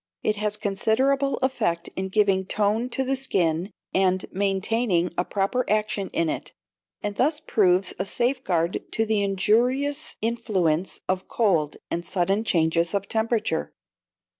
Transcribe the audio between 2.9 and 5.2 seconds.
the skin, and maintaining